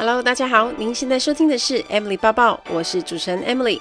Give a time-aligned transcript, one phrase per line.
[0.00, 3.78] Hello，大家好，您现在收听的是 Emily 抱抱，我是主持人 Emily。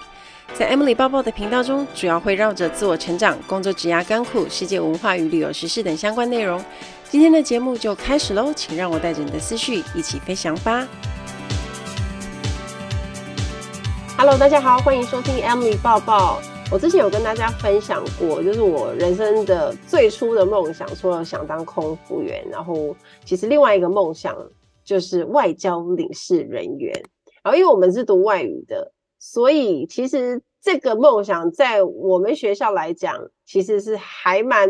[0.54, 6.62] 在 Emily 抱抱的频道中，主要会绕着自我成长、工作、职涯、甘苦、世界文化与旅游时事等相关内容。
[7.10, 10.86] 今天的节目就开始喽，请让我带着你的思绪一起飞翔吧。
[14.18, 16.42] Hello，大家好，欢迎收听 Emily 抱抱。
[16.70, 22.94] 我之前有跟大家分享过，就是我人生的最初的梦想，说想当空服员，然后
[23.24, 24.36] 其实另外一个梦想。
[24.90, 26.92] 就是外交领事人员，
[27.44, 34.68] 然后因为我们是读外语的，所以其实这个梦想在我们学校来讲，其实是还蛮，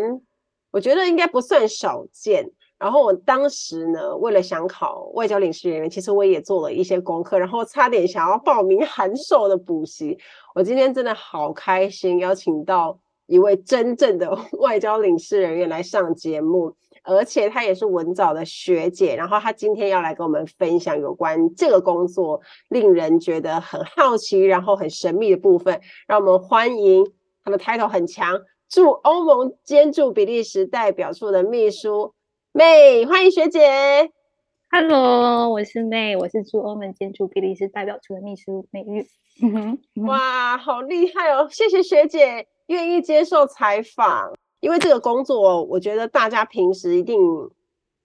[0.72, 2.52] 我觉得应该不算少见。
[2.78, 10.18] 然后我当时呢，为了想考外交领事人员，其实我也做了一些功课，然后差点想要报名函授的补习。
[10.54, 16.76] 我今天真的好开心，邀请到一位真正的 外交领事人员来上节目。
[17.04, 25.82] 而且她也是文藻的学姐，然后她今天要来跟我们分享有关这个工作令人觉得很好奇，然后很神秘的部分。
[26.08, 27.06] 让我们欢迎
[27.44, 32.14] 她的 title 很强，驻欧盟兼驻比利时代表处的秘书
[32.54, 34.12] May，欢迎学姐。
[34.72, 39.08] Hello，我是 May，我是驻欧盟兼驻比利时代表处的秘书美玉。
[40.06, 41.48] 哇，好厉害哦！
[41.50, 44.34] 谢谢学姐愿意接受采访。
[44.60, 47.20] 因为这个工作，我觉得大家平时一定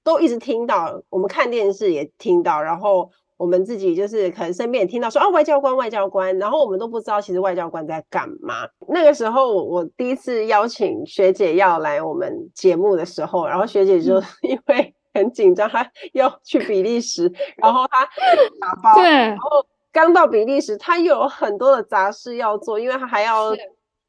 [0.02, 8.68] 都一直听到，我们看电视也听到，然后我们自己就是可能身边也听到说啊，外交官，外交官，然后我们都不知道其实外交官在干嘛。
[8.88, 18.04] 那个时候我第一次邀请学姐要来我们节目的时候，然后学姐就 因为很紧张，她 要去比利时，然后她
[18.60, 23.52] 打包，对，然后刚到比利时，她又有很多的杂事要做，因为她还要。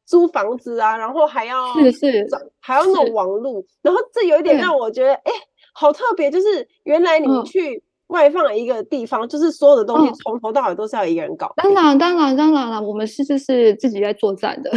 [0.06, 2.28] 租房子啊，然后还要是是
[2.59, 5.31] 还要弄网路，然后这有一点让我觉得哎，
[5.73, 11.52] 好特别，就是原来你们去外放一个地方，嗯、就是所有的东西从头到尾都是要一个人搞。
[11.58, 14.72] 当然当然当然了，我们是就是自己在作战的，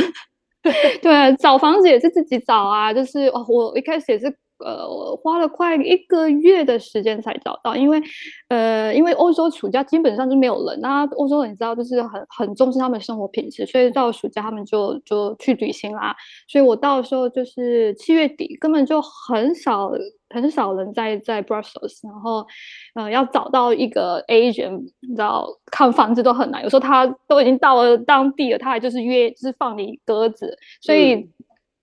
[1.02, 4.34] 对，找房子也是自己找啊，就是哦，我一开始也是。
[4.64, 8.02] 呃，花了快一个月的时间才找到，因为，
[8.48, 16.14] 呃，因为欧洲暑假基本上就没有人，那欧洲人你知道就是很很重视他们的生活品质，所以到暑假他们就就去旅行啦。
[16.48, 19.90] 所以我到时候就是七月底，根本就很少
[20.30, 22.46] 很少人在在 Brussels，然后，
[22.94, 31.28] 呃，要找到一个 agent，你知道看房子都很难，有时候他都已经到了当地了，他还就是约就是放你鸽子，所以。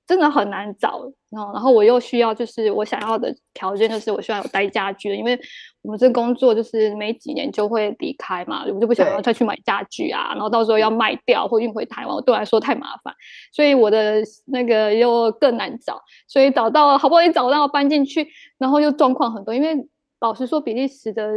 [0.07, 1.01] 真的很难找，
[1.31, 5.39] 然后，然后我又需要，就是我想要的条件，就是我需要有带家具，因为
[5.81, 13.13] 我们这工作就是没几年就会离开嘛，我就不想要再去买家具啊，然后到时候要卖掉或运回台湾，对我来说太麻烦，
[13.51, 18.27] 所以我的那个又更难找，所以找到，好不容易找到搬进去，
[18.57, 19.75] 然后又状况很多，因为
[20.19, 21.31] 老实说，比利时的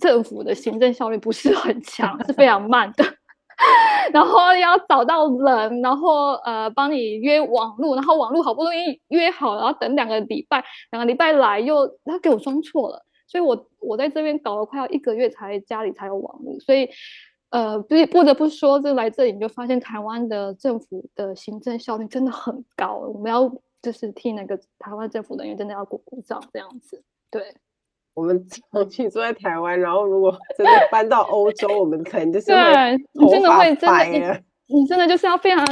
[0.00, 3.04] 政府的行政效率不是很强，是非常慢的。
[4.12, 16.88] 然后要找到人，然后呃帮你约网路，然后网路好不容易约好，然后等两个礼拜，两个礼拜来又他给我装错了，所以我我在这边搞了快要一个月才家里才有网路，所以
[17.50, 27.54] 呃不不得不说，这来这里你就发现台湾的政府的行政效率真的很高，我们要就是替那个台湾政府人员真的要鼓鼓掌这样子，对。
[28.14, 35.66] 我们长期住在台湾，然后如果真的搬到欧洲，我们可能就是对你真的会真的你，你真的就是要非常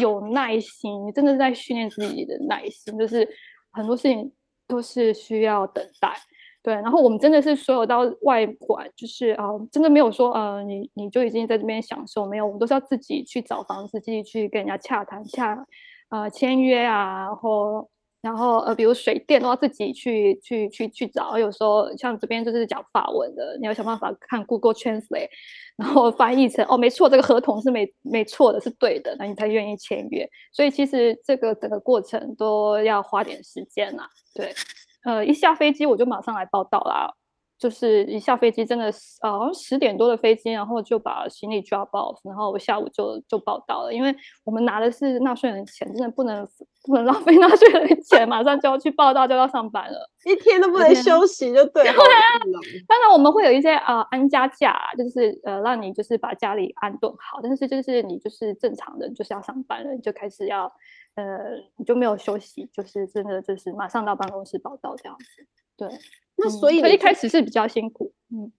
[0.00, 3.28] 有耐心，你真的在训练自己的耐心，就是
[3.72, 4.32] 很多事情
[4.66, 6.14] 都是需要等待。
[6.62, 15.66] 对，然后我们真的是所有到外馆，就是啊、呃，真的没有说呃，你你就已经在这边享受，没有，我们都是要自己去找房子，自己去跟人家洽谈洽
[16.08, 17.88] 呃签约啊，然后。
[18.22, 25.28] 然后呃，比如水电都要自己去去去去找，有时候像这边就是讲法文的，你要想办法看 Google Translate，
[25.76, 30.24] 然后翻译成哦，没错，这个合同是没没错的，是对的，那你才愿意签约。
[30.52, 34.08] 所以其实这个整个过程都要花点时间啦。
[34.34, 34.54] 对，
[35.04, 37.12] 呃，一下飞机我就马上来报到啦。
[37.62, 44.12] 就是一下飞机，真的是啊，好像十点多的飞机，然后就把行李 drop off，然后我下午就就报到了，因为
[44.42, 46.44] 我们拿的是纳税人的钱，真的不能
[46.88, 51.84] 不能浪费 纳税人的钱，马上就要去报到，就要上班了， 一天都不能休息，就对。
[51.86, 52.26] 对啊，
[52.88, 60.64] 当然我们会有一些啊、呃、安家假，就是呃让你就是把家里安顿好，但是就是你就是正常的就是要上班了，你就开始要
[61.14, 61.38] 呃
[61.76, 65.46] 你就没有休息，就是真的就是马上到办公室报到这样子，
[65.88, 65.98] 对。
[66.36, 68.52] 那所以，嗯、一开始是比较辛苦，嗯。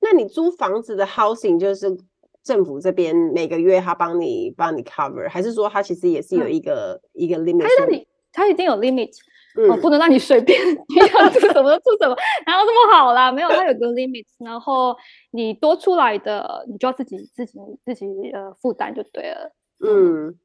[0.00, 1.96] 那你租房子的 housing 就是
[2.42, 8.06] 政府这边每个月他帮你帮你 cover，还是说他其实也是有一个、嗯、一个 limit？
[8.32, 9.10] 他一定有 limit，
[9.58, 12.14] 嗯、哦，不能让你随便 你想做什么就做什么，
[12.46, 13.32] 哪有这么好啦？
[13.32, 14.94] 没有，它有个 limit，然后
[15.32, 19.50] 你多出来的，你就要自己自己自己呃负担就对了。
[19.80, 20.38] 嗯，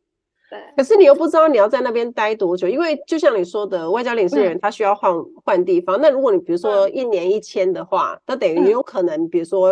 [0.52, 0.60] 对。
[0.76, 5.12] 可是你又不知道你要在那边待多久，因为就像你说的，外交领事人他需要换
[5.46, 5.98] 换、嗯、地方。
[6.02, 9.72] 那如果你比如说一年一签的话，那、嗯、等于你有可能，比如说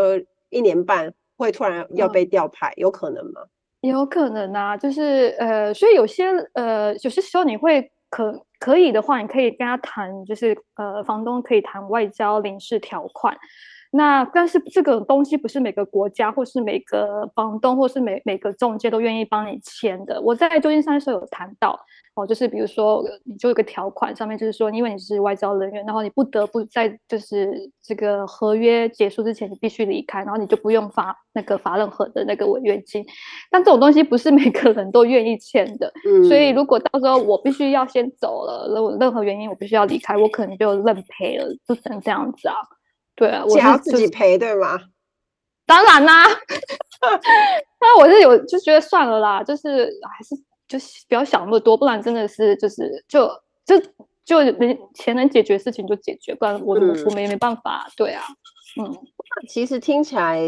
[0.50, 3.42] 一年半会突然要被调派，嗯、有可能吗？
[3.82, 13.38] 有可能啊，就是呃，所以有些呃，有些时候你会可可以的话，你可以跟他谈，就是呃，房东可以谈外交领事条款。
[13.92, 20.22] 那但是这个东西不是每个国家或是每个房东或是每每个中介都愿意帮你签的。
[20.22, 21.80] 我在旧金山的时候有谈到
[22.14, 33.04] 哦，就是比如说你就有个条款上面就是说，因为你是外交人员，然后你不得不在就是这个合约结束之前你必须离开，然后你就不用发那个发任何的那个违约金。
[33.50, 42.56] 但这种东西不是每个人都愿意签的，嗯，所以如果到时候我必须要先走了，任任何原因我必须要离开，我可能就认赔了，就只能这样子啊。
[43.20, 44.80] 对啊，我要自己赔，对吗？
[45.68, 46.24] 当然啦，
[47.82, 50.36] 那我是有就觉得算了啦，就是还是
[50.70, 50.80] 就
[51.10, 53.30] 不要想那么多，不然真的是就是就
[53.66, 53.78] 就
[54.24, 57.92] 就能钱能解决事情就解决，不然我、嗯、我们也没办法。
[57.98, 58.24] 对啊，
[58.82, 58.98] 嗯，
[59.50, 60.40] 其实听起来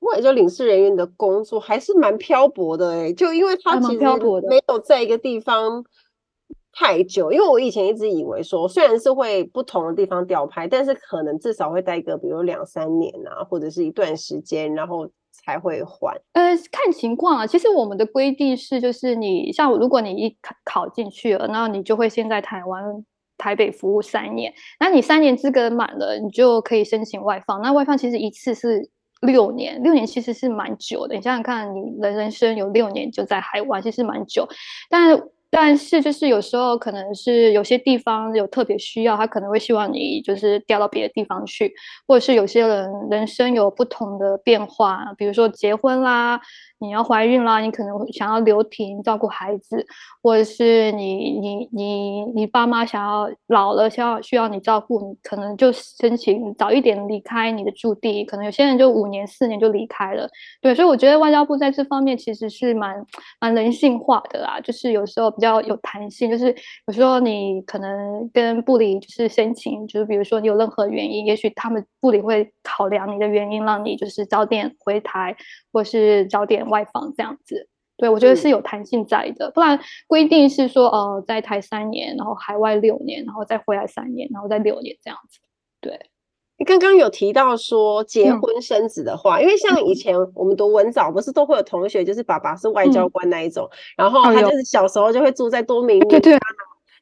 [0.00, 5.84] 外交领事人员的工作还是蛮漂泊的哎，就因为他其实没有在一个地方。
[6.76, 16.12] 太久，因为我以前一直以为说，虽然是会不同的地方调派，但是可能至少会待个，比如两三年啊，或者是一段时间，然后才会换。
[16.32, 17.46] 呃，看情况啊。
[17.46, 22.82] 其实我们的规定是，就是你像如果你一考考进去了，那你就会先在台湾
[23.38, 24.52] 台北服务三年。
[24.80, 27.62] 那你三年资格满了，你就可以申请外放。
[27.62, 31.14] 那外放其实一次是六年，六年其实是蛮久的。
[31.14, 34.48] 你想想看，你的人生有六年就在海外，其实蛮久，
[34.90, 35.22] 但。
[35.56, 41.72] 但是就是有时候可能是有些地方有特别需要，他可能会希望你就是调到别的地方去，
[42.08, 46.40] 或者是有些人人生有不同的变化，比如说结婚啦。
[46.80, 49.86] 你要怀孕啦，你可能想要留停照顾孩子，
[50.22, 58.22] 或者是你你你你爸妈想要老了，需要需要你照顾，你可能就申请早一点离开你的驻地。
[58.26, 60.28] 可能有些人就五年四年就离开了，
[60.60, 63.02] 对，所以我觉得外交部在这方面其实是蛮
[63.40, 66.52] 蛮人性化的啦，就是有时候比较有弹性，就是
[66.88, 75.36] 有时候你可能跟部里就是申请，就是比如说你有任何原因，也许他们部里会考量你的原因，让你就是早点回台，
[75.72, 76.64] 或是早点。
[76.64, 77.68] 外访这样子，
[77.98, 85.40] 对，我觉得是有弹性在的，嗯、不然规定是说，呃，在台三年，然后海外六年，然后再回来三年，然后再六年这样子。
[85.80, 86.13] 对，你
[86.66, 96.04] 刚刚有提到说结婚生子的话，嗯、因为像以前我们读文藻，不是都会有同学，就是爸爸是外交官那一种，嗯、然后他就是小时候就会住在多明尼。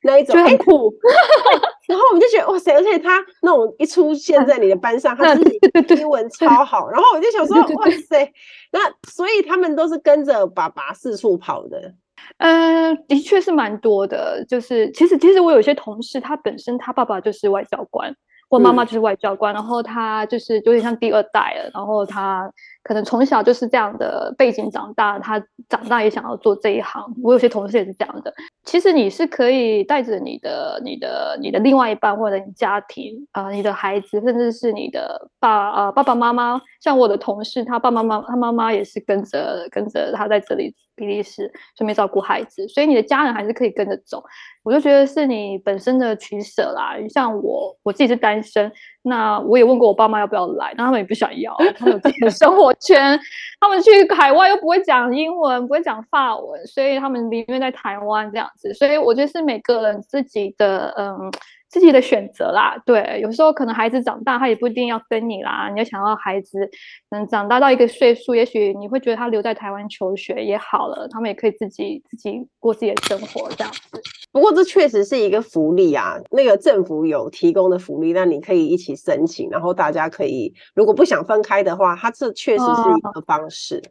[0.05, 5.61] 那一种很酷，欸、然后我们就觉得哇塞，而且他那种一出现在你的班上， 他自己
[6.01, 8.33] 英文超好，然后我就想说哇塞，
[8.73, 11.95] 那所以他们都是跟着爸爸四处跑的。
[12.39, 18.13] 嗯、呃，的确是蛮多的，就是其实其实我有些同事，他本身他爸爸就是外交官，
[18.53, 22.53] 或妈妈就是外交官，嗯、然后她就是有点像第二代了，然后她。
[22.85, 27.01] 可能从小就是这样的背景长大，她长大也想要做这一行。
[27.23, 28.35] 我有些同事也是这样的。
[28.65, 36.61] 其实你是可以带着你的、你的、你的另外一半，或者你家庭啊、你的孩子，甚至是你的爸呃爸爸妈妈。
[36.81, 44.23] 像我的同事，他爸爸妈妈他妈妈也是跟着跟着他在这里比利时顺便照顾孩子，所以你的家人还是可以跟着走。
[44.65, 46.95] 我就觉得是你本身的取舍啦。
[47.09, 48.71] 像我我自己是单身，
[49.03, 52.73] 那我也问过我爸妈要不要来，那他们也不想要，他们有自己的生活。
[52.75, 53.19] 圈，
[53.61, 58.73] 他们去海外又不会讲英文，不会讲法文，所以他们宁愿在台湾这样子。
[58.75, 61.31] 所以我觉得是每个人自己的，嗯。
[61.73, 65.71] 自己的选择啦，对，有时候可能孩子长大，他也不一定要跟你啦。
[65.73, 66.71] 你要想要孩子
[67.11, 74.03] 能长大到一个岁数，也许你会觉得他留在台湾求学也好了，他们也可以自己自己过自己的生活这样子。
[74.31, 83.79] 不过这确实是一个福利啊，那个政府有提供的福利，那你可以一起申请，然后大家可以如果不想分开的话，它这确实是一个方式。
[83.87, 83.89] 啊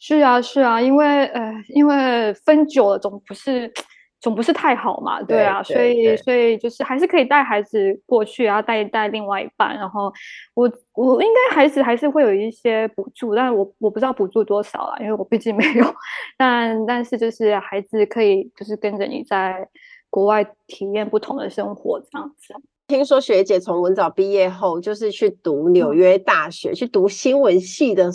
[0.00, 3.72] 是啊，是啊，因为呃，因为分久了总不是。
[4.20, 10.12] 总不是太好嘛，对啊，对对对，所以所以就是还是可以带孩子过去啊，带一带另外一半，然后
[10.52, 15.84] 我我应该孩子还是会有一些补助，但是我我不知道补助多少啦，因为我毕竟没有，
[16.36, 19.66] 但但是就是孩子可以就是跟着你在
[20.10, 22.54] 国外体验不同的生活这样子。
[22.88, 28.10] 听说学姐从文藻毕业后就是去读纽约大学，嗯、去读新闻系的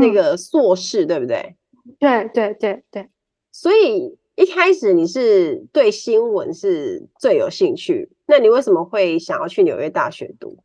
[0.00, 1.54] 那个硕士，嗯、对不对？
[2.00, 3.08] 对对对对，
[3.52, 4.18] 所以。
[4.36, 10.58] 一开始你是对新闻是最有兴趣，那你为什么会想要去纽约大学读？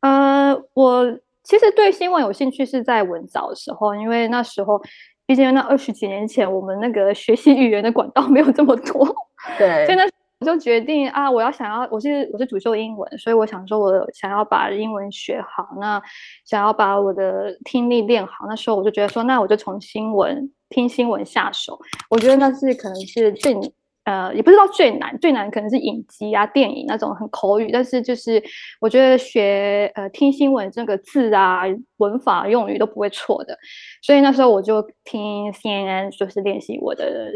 [0.00, 4.82] 呃，我其实对新闻有兴趣是在文藻的时候，因为那时候
[5.26, 9.06] 毕竟那二十几年前，我们那个学习语言的管道没有这么多，
[9.58, 10.04] 对，所以那
[10.42, 16.02] 我就决定啊，我要想要，我是我是主修英文，所以我想说，我想要把英文学好，那
[16.44, 21.78] 想要把我的听力练好，那时候我就觉得说，那我就从新闻听新闻下手，
[22.10, 23.56] 我觉得那是可能是最。
[24.04, 28.42] 呃，也不知道最难，最难可能是影集啊、电影那种很口语，但是就是
[28.80, 31.62] 我觉得学呃听新闻这个字啊、
[31.98, 33.56] 文法用语都不会错的，
[34.02, 37.30] 所以那时候我就听 CNN，就是练习我的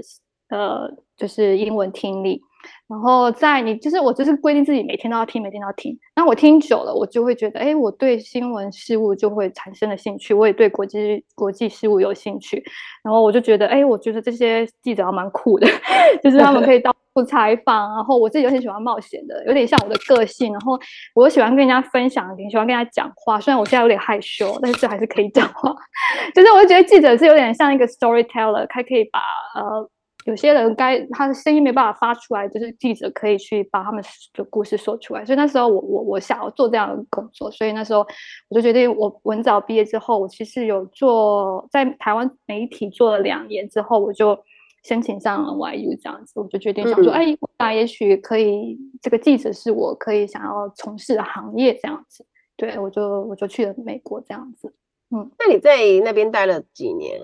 [0.49, 2.43] 呃就是英文听力。
[2.89, 5.97] 然后在你就是我就是规定自己每天都要听，每天都要听。
[6.15, 12.63] 那我听久了，我就会觉得，哎，我对新闻事物就会产生了兴趣，我也对国际国际事务有兴趣。
[13.03, 15.67] 然后我就觉得，哎，我觉得这些记者还蛮酷的，
[16.23, 17.95] 就是他们可以到处采访。
[17.95, 20.53] 然后我自己又很喜欢冒险的，有点像我的个性。
[20.53, 20.79] 然后
[21.15, 23.41] 我又喜欢跟人家分享，挺喜欢跟人家讲话。
[23.41, 25.75] 虽然我现在有点害羞，但是还是可以讲话。
[26.35, 29.21] 就是我就觉得记者是有点像一个 storyteller，他可以把
[29.55, 29.89] 呃。
[30.27, 34.03] 有些人该他的声音没办法发出来，就是记者可以去把他们
[34.35, 35.25] 的故事说出来。
[35.25, 38.05] 所以那时候我我我想要做这样的工作，所以那时候
[38.49, 44.37] 我就决定，我文藻毕业之后，我其实有做在台湾媒体做了两年之后，我就
[44.83, 52.27] 申请上了 YU 这样子，我就决定想说，哎、嗯，那也许可以，这个记者是我可以想要从事的行业这样子。
[52.57, 54.75] 对，我就我就去了美国这样子。
[55.15, 57.21] 嗯，那你在那边待了几年？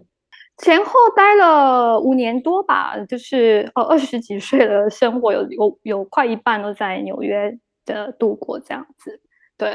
[0.62, 9.20] 前后待了五年多吧，就是哦二十几岁的生活有有有快一半都在纽约的度过这样子。
[9.58, 9.68] 对，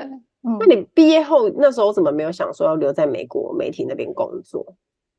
[0.44, 4.66] 嗯，那你毕业后那时候怎么没有想说要留在美国媒体那边工作？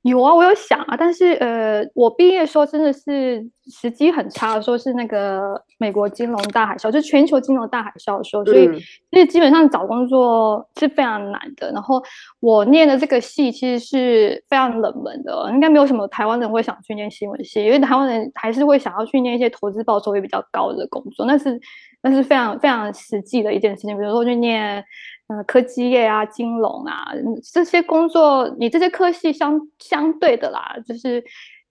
[0.08, 8.68] 有啊，我有想啊，但是呃，我毕业的时候真的是时机很差，说是那个美国金融大海啸，就全球金融大海啸的时候，所以
[9.10, 11.70] 其实基本上找工作是非常难的。
[11.72, 12.02] 然后
[12.40, 21.60] 我念的这个系其实是非常冷门的，应该没有什么台湾人会想去念新闻系，因为台湾人还是会想要去念一些投资报酬也比较高的工作，那是
[22.02, 24.84] 那是非常非常实际的一件事情，比如说去念。
[25.28, 27.06] 呃，科技业啊，金融啊，
[27.52, 31.22] 这些工作，你这些科系相相对的啦，就是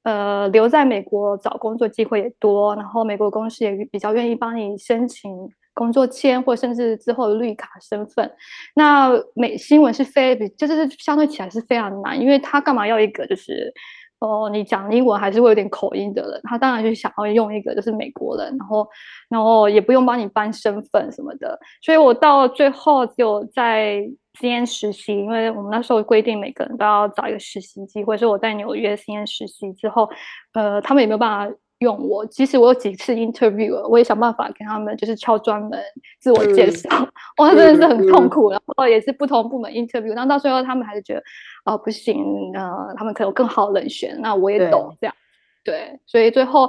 [0.04, 5.32] 呃，留在美国找工作机会也多，然后美国公司也比较愿意帮你申请
[5.74, 8.32] 工作签，或甚至之后的绿卡身份。
[8.76, 13.74] 那美新闻是非比，就是相对起来是非常难，因为他干嘛要一个就是。
[14.20, 18.88] 哦，你讲英文还是会有点口音的人，他当然就想要用一个就是美国人，然后，
[19.30, 24.02] 然后也不用帮你办身份什么的，所以我到最后就在
[24.40, 30.10] CN 实习，因为我们那时候规定每个人都要找一个实习机会，所以我在纽约 CN 实习之后，
[30.54, 31.56] 呃，他们也没有办法。
[31.80, 35.80] 用我，即使我有几次 interview，我也想办法跟他们就是敲专门
[36.20, 36.90] 自我介绍，
[37.38, 38.50] 哇、嗯，真的是很痛苦。
[38.50, 41.20] 嗯、然后也是不同部门 interview，然后到最后他们还是觉得，
[41.66, 44.18] 哦、呃，不行，呃，他们可能有更好的人选。
[44.22, 45.16] 那我也懂这样，
[45.64, 46.68] 对，所以最后，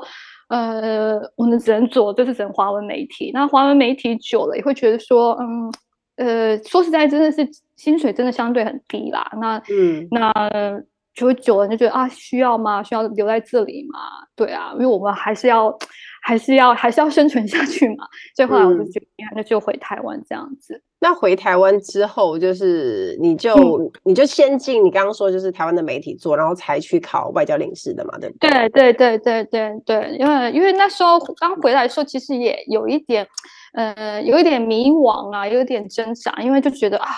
[0.49, 3.31] 呃，我们只能做，就是只能华文媒体。
[3.33, 5.73] 那华文媒体久了也会觉得说，嗯，
[6.17, 9.31] 呃，说实在，真的是薪水真的相对很低啦。
[9.41, 10.83] 那，嗯，那。
[11.19, 12.81] 就会久了就觉得啊，需要吗？
[12.81, 13.99] 需要留在这里吗？
[14.37, 15.77] 对啊，因为我们还是要，
[16.23, 18.07] 还是要，还是要生存下去嘛。
[18.37, 20.81] 所以后来我就决定，那就回台湾这样子。
[21.01, 28.49] 那回台湾之后，就是你就、嗯、你就先进你刚刚说就是台湾的媒体做，然后才去考外交领事的嘛，对不对？
[28.69, 33.27] 对对对对对对，因为因为那时候刚回来的时候，其实也有一点，
[33.73, 37.09] 呃，有一点迷惘啊，有一点挣扎，因为就觉得啊。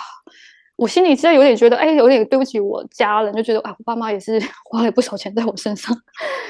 [0.81, 5.95] 我心里其实有点觉得，哎，有点对不起我家人，就觉得，啊，我爸妈也是 花了不少钱在我身上。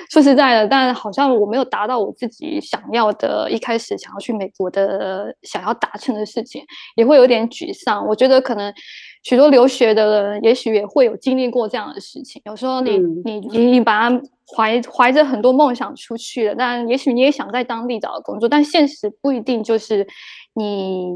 [0.10, 6.64] 说实在的，但好像我没有达到我自己想要的，一开始想要去美国的想要达成的事情，
[6.96, 8.08] 也会有点沮丧。
[8.08, 8.74] 我觉得可能
[9.24, 12.42] 许多留学的人，也许也会有经历过这样的事情。
[12.46, 13.22] 有时候你、嗯、
[13.52, 14.22] 你你把它
[14.56, 20.08] 怀怀着很多梦想出去了，但也许你也想在当地找到工作，但现实不一定就是
[20.54, 21.12] 你。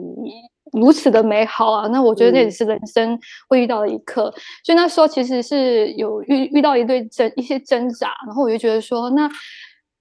[0.74, 1.88] 如此的美好啊！
[1.88, 3.18] 那我觉得那也是人生
[3.48, 9.30] 会遇到的一刻，嗯、所以那时候其实是有遇遇到一对挣一些挣扎，然后我就觉得说，那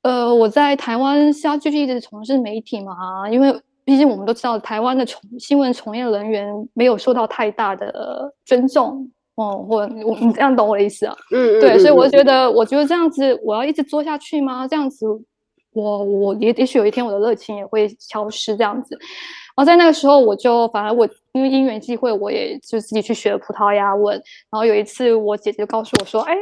[0.02, 3.28] 呃，我在台湾是要继续一直从事媒体嘛？
[3.30, 3.54] 因为
[3.84, 11.14] 毕竟我们都知道，台湾的从新闻从业人员没有受到太大的尊重哦，或我你这样懂我的意思啊？
[11.30, 14.66] 嗯，对，所以我觉得，我觉得这样子，我要一直做下去吗？
[14.66, 15.06] 这样子，
[15.74, 18.98] 我我也也许有一天我的热情也会消失，这样子。
[19.56, 24.14] 然后在那个时候，我就反而我因为因缘际会，我也就自己去学葡萄牙文。
[24.50, 26.34] 然后有一次，我姐姐就告诉我说：“哎，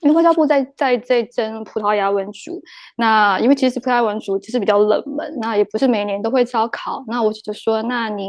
[0.00, 2.62] 因为外交部在在在征葡萄牙文组，
[2.96, 7.02] 那因为其实葡萄牙文组其实比较冷门，那也不是每年都会招考。
[7.08, 8.28] 那我就说，那你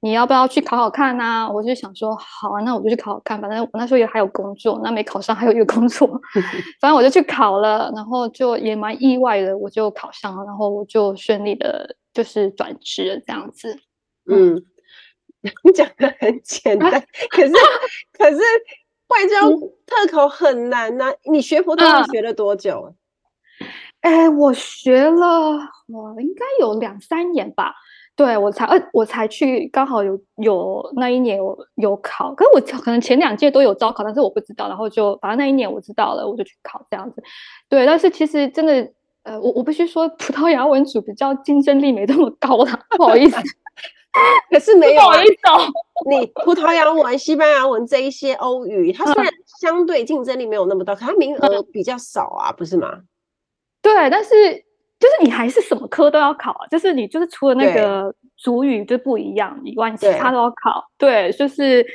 [0.00, 3.40] 你要不要去考考看呢、我就想说，好啊，那我就去考考看。
[3.40, 6.08] 反正我那时候也还有工作，那没考上还有一个工作，
[6.80, 13.78] 反正我就去考了，然后就也蛮意外的，我就考上了，然后我就顺利的，就是转职了这样子。
[14.30, 14.64] 嗯，
[15.64, 17.52] 你讲的很简单， 啊、可是
[18.16, 18.38] 可是。
[19.08, 19.50] 外交
[19.84, 22.94] 特考很难呐、你学佛到底学了多久？
[24.00, 27.74] 哎、呃，我学了，我应该有两三年吧。
[28.16, 37.22] 对，我才，呃，我才去，刚好有有那一年有有考，可是我可能前两届都有招考，但是我不知道，然后就反正那一年我知道了，我就去考这样子。
[37.68, 38.90] 对，但是其实真的，
[39.24, 43.36] 呃，我我必须说，葡萄牙文组比较竞争力没那么高啦，不好意思。
[44.50, 45.28] 可是没有啊，一
[46.10, 53.00] 你葡萄牙文、西班牙文这一些欧语，它虽然相对竞争力没有那么大，可它名额比较少啊，不是吗？
[53.80, 54.30] 对，但是
[55.00, 60.84] 就是你还是什么科都要考啊，就是你就是除了那个主语就不一样以外，你其他都要考。
[60.98, 61.86] 对，就是，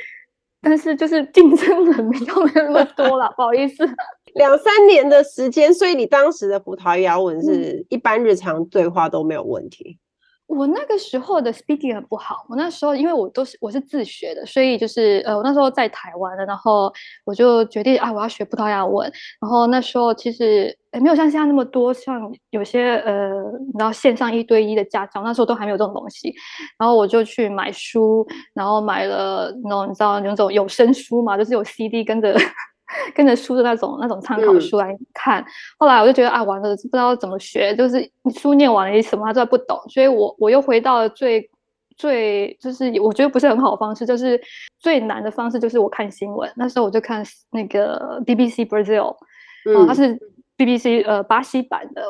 [0.60, 3.88] 但是就是竞争人没有那么多了，不好意思。
[4.38, 9.98] 两三年的时间，所以你当时的葡萄牙文是一般日常对话都没有问题。
[10.46, 16.90] 我那个时候的 speaking 很不好，我那时候因为我都是我是自学的，所以就是呃我那时候在台湾的，然后
[17.26, 23.30] 我就决定啊我要学葡萄牙文，然后那时候其实也没有像现在那么多，像有些呃
[23.66, 26.34] 你知道线上一对一的家教，那时候都还没有这种东西，
[26.78, 32.34] 然后我就去买书，然后买了那种你知道那种有声书嘛，就是有 CD 跟着。
[33.14, 35.46] 跟着书的那种那种参考书来看，嗯，
[35.78, 41.50] 后来我就觉得啊，完了，不知道怎么学，就是书念完了，你什么都不懂，所以我我又回到了最
[41.96, 44.40] 最就是我觉得不是很好的方式，就是
[44.78, 46.50] 最难的方式，就是我看新闻。
[46.56, 49.16] 那时候我就看那个 BBC Brazil，
[49.66, 50.18] 嗯，它是
[50.56, 52.02] BBC 呃巴西版的。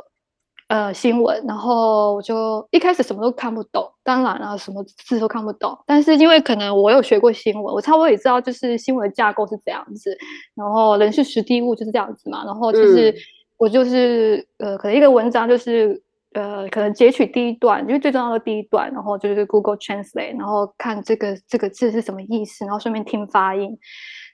[0.69, 5.77] 呃，新闻，然后我就一开始什么都看不懂，当然了，什么字都看不懂。
[5.87, 10.15] 但是因为可能我有学过新闻，我差不多也知道就是新闻的架构是这样子，
[10.55, 12.45] 然后人事实地物就是这样子嘛。
[12.45, 13.15] 然后就是、嗯、
[13.57, 16.03] 我就是呃，可能一个文章就是
[16.35, 23.71] 呃，可能截取第一段，因为最重要的第一段，然后就是 Google Translate，然后看这个这个字是什么意思，然后顺便听发音，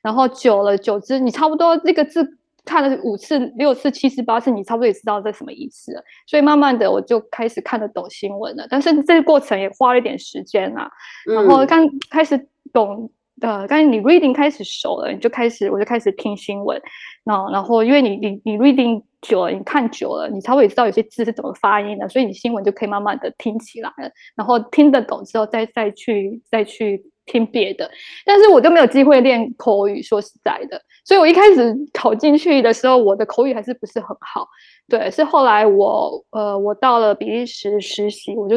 [0.02, 2.38] 然后久了久之，你差不多这个字。
[2.64, 6.02] 看了五次、六次、七次、八次，你差不多也知道这什么意思了。
[6.26, 8.66] 所以慢慢的，我就开始看得懂新闻了。
[8.70, 10.90] 但是这个过程也花了一点时间啊。
[11.26, 16.80] 然后刚开始懂，呃，刚你 reading 开始熟了，你就开始，我就开始听新闻。
[17.24, 24.10] 然后，然后因为你你你 reading 久了，你看久了，你差不多也知道有些字是怎么发音的，所以你新闻就可以慢慢的听起来了。
[24.34, 27.90] 然后听得懂之后，再再去再去听别的。
[28.24, 30.80] 但是我就没有机会练口语，说实在的。
[31.04, 34.48] 所以，我一开始考进去的时候，我的口语还是不是很好。
[34.88, 38.56] 对，是后来我呃，我到了比利时实习，我就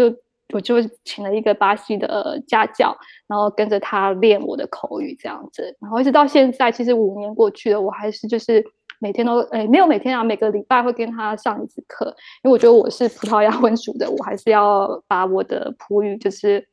[0.54, 2.96] 我就请了一个巴西的家教，
[3.28, 5.76] 然后跟着他练我的口语这样子。
[5.82, 8.64] 然后一直到现在，其实五年过去了，我还是就是
[9.00, 12.06] 每天都诶，没有每天啊，每个礼拜会跟他上一次课，
[12.44, 16.66] 因为我觉得我是葡萄牙文 组的，我还是要把我的葡语就是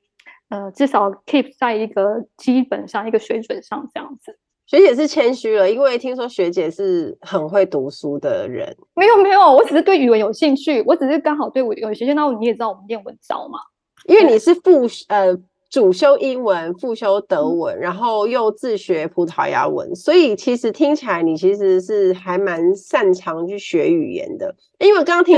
[0.55, 4.39] 呃，至少 keep 在一个基本上一个水准上这样子。
[4.67, 8.73] 学姐是谦虚了，因为听说学姐是很会读书的人。
[8.95, 12.15] 没有没有，我只是对语文有兴趣，我只是刚好对我有兴趣。
[12.15, 13.59] 那你也知道我们念文藻嘛，
[14.07, 15.37] 因为你是副呃
[15.69, 24.55] 主修英文，副修德文，然后又自学葡萄牙文，所以其实听起来你其实是还蛮擅长去学语言的。
[24.79, 25.37] 因为刚刚听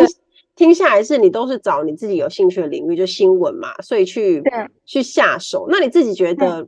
[0.56, 4.42] 听下来是你都是找你自己有兴趣的领域，就新闻嘛，所以去
[4.84, 5.66] 去下手。
[5.70, 6.66] 那你自己觉得，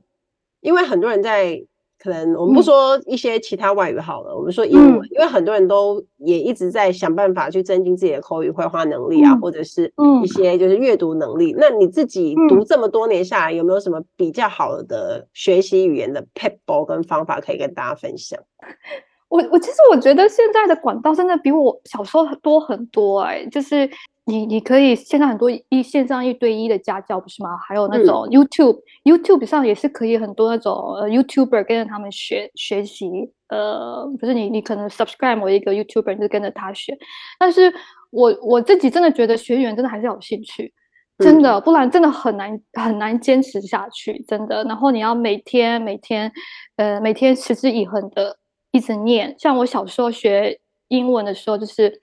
[0.61, 1.65] 因为很多人在。
[2.01, 11.53] 可能我们不说一些其他外语好了，嗯、我们说英文，因为很多人都也一直在想办法去增进自己的口语会话能力啊，嗯、或者是一些就是阅读能力。
[11.55, 18.39] 嗯、那你自己读这么多年下来，有没有什么比较好的学习语言的 p e p l e 跟方法可以跟大家分享？
[19.29, 23.91] 我我其实我觉得现在的管道真的比我小时候多很多哎、欸，就是。
[24.31, 27.57] 你你可以现在很多一线上一对一的家教不是吗？
[27.67, 33.09] 还有那种 YouTube，YouTube、嗯、YouTube 上也是可以很多那种呃 YouTuber 跟着他们学学习，
[33.49, 36.95] 呃，不是你你可能 subscribe 某一个 YouTuber 就跟着他学。
[37.39, 37.73] 但是
[38.11, 40.75] 我我自己真的觉得学员真的还是要有兴趣，
[41.19, 44.63] 真的，不然真的很难很难坚持下去，真的。
[44.65, 46.31] 然后你要每天每天
[46.77, 48.37] 呃每天持之以恒的
[48.79, 52.01] 一直念，像我小时候学英文的时候就是。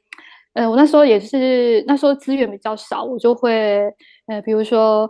[0.56, 3.94] 呃，我那时候也是，那时候资源比较少，我就会，
[4.28, 5.06] 呃，比如说，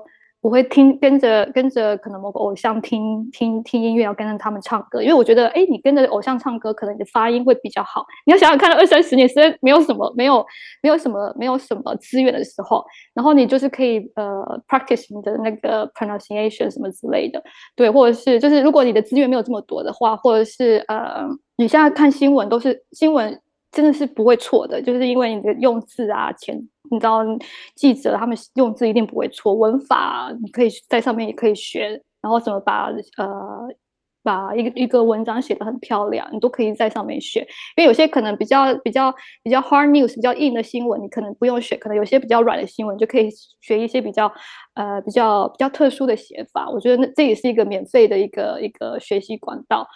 [0.45, 8.05] 我会听跟着跟着可能某个偶像听听听音乐，要跟着他们唱歌，因为我觉得，哎，你跟着偶像唱歌，可能你的发音会比较好。
[8.27, 10.45] 你要想想看，二三十年实在没有什么，没有
[10.83, 17.41] 没有什么，没有什么资源的时候，然后你就是可以呃 practice 你的那个 pronunciation 什么之类的，
[17.75, 21.27] 对，或者是就是如果你的资源没有这么多的话，或者是呃，
[21.57, 23.41] 你现在看新闻都是新闻。
[23.71, 26.57] 真的是不会错的，就是因为你的用字啊，前
[26.91, 27.23] 你知道
[27.75, 33.67] 记者他们用字一定不会错，文法你可以在上面也可以学，然后怎么把呃
[34.23, 37.41] 把一个一个文章写得很漂亮，你都可以在上面学。
[37.77, 43.29] 因为有些可能比较比较比较 hard news 比较硬的新闻，你可能不用学，可能有些比较软的新闻就可以
[43.61, 44.31] 学一些比较
[44.73, 46.69] 呃比较比较特殊的写法。
[46.69, 49.87] 我觉得那这也是一个免费的一个一个学习管道。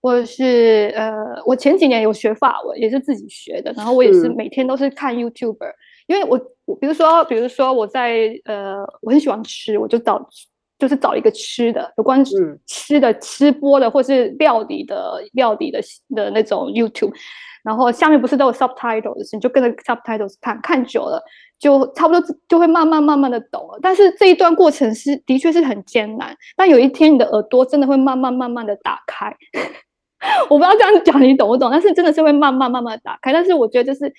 [0.00, 1.12] 或者是呃，
[1.44, 3.72] 我前几年有学法文，也是自己学的。
[3.72, 5.72] 然后我也是每天都是看 YouTuber，
[6.08, 10.20] 因为我我比如说比如说我在呃，我很喜欢吃，我就找
[10.78, 12.24] 就是找一个吃的有关
[12.66, 15.80] 吃的吃播的，或是料理的料理的
[16.16, 17.14] 的那种 YouTube。
[17.64, 21.22] 然后下面不是都有 subtitles，你就跟着 subtitles 看，看久了
[21.58, 23.78] 就差不多就会慢慢慢慢的懂了。
[23.82, 29.36] 但是这一段过程是的确是很艰难，但有一天你的耳朵真的会慢慢慢慢的打开。
[30.48, 33.32] 我不知道这样讲你懂不懂，但是真的是会慢慢慢慢打开。
[33.32, 34.12] 但是我觉得就是，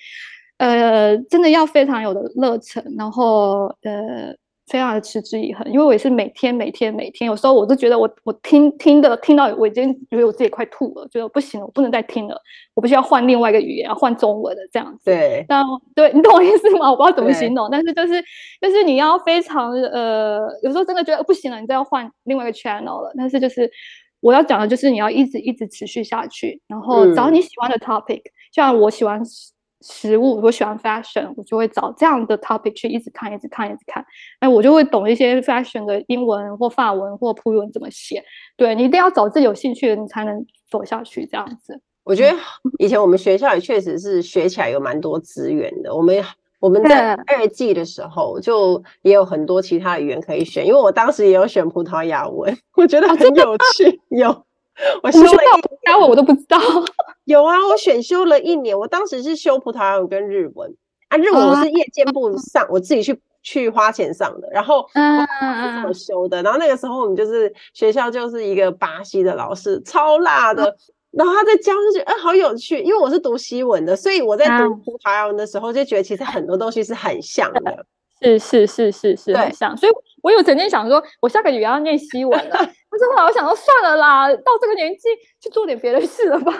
[0.60, 5.66] 呃，真的要非常有的热忱，然后呃，非常的持之以恒。
[5.72, 12.38] 因为我也是每天每天每天，有时候我都觉得我我听听的听到我已经觉得我自己快吐了，觉得不行了，我不能再听了，
[12.74, 15.06] 我必须要换另外一个语言，要换中文的这样子。
[15.06, 15.64] 对，但
[15.96, 16.90] 对你懂我意思吗？
[16.90, 18.22] 我不知道怎么形容，但是就是
[18.60, 23.12] 就是你要非常呃，有时候真的觉得不行了，你再要换另外一个 channel 了。
[23.16, 23.70] 但是就是。
[24.22, 28.32] 我要讲的就是你要一直一直持续下去，然后找你喜欢的 topic，嗯。
[28.52, 29.18] 像我喜欢
[29.80, 34.04] 食物，我喜欢 fashion，我就会找这样的 topic 去一直看，一直看，一直看。
[34.38, 38.22] 哎，我就会懂一些 fashion 的英文或法文或葡文怎么写。
[38.56, 41.26] 对，你一定要找自己有兴趣的，你才能走下去。
[41.26, 42.36] 这样子，我觉得
[42.78, 45.94] 以前我们学校也确实是学起来有蛮多资源的。
[45.94, 46.22] 我们。
[46.60, 53.88] 我们在二季的时候，就也有很多其他语言可以选，因为我当时也有选葡萄牙文，我觉得很有趣。
[53.88, 54.44] 哦、有，
[55.02, 56.58] 我修了葡萄牙文，我都不知道。
[57.24, 60.74] 有啊，我选修了一年，我当时是修葡萄牙文跟日文
[61.08, 66.42] 啊，日文我是夜间部上，我自己去去花钱上的，然后嗯是怎么修的？
[66.42, 70.76] 然后那个时候我们就是学校就是一个巴西的老师，超辣的。
[71.12, 72.78] 然后他在教就觉得，哎、欸，好有趣。
[72.78, 77.84] 因为我是读西文的，所以我在读葡萄牙文的时候就觉得，其实很多东西是很像的。
[78.22, 79.76] 是是是是是，很像。
[79.76, 82.70] 所以我有曾经想说，我下个月要念西文了。
[83.00, 85.08] 但是后来我想说，算了啦，到这个年纪
[85.40, 86.52] 去做点别的事了吧。